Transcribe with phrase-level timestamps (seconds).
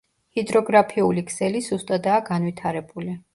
[0.37, 3.15] ჰიდროგრაფიული ქსელი სუსტადაა განვითარებული.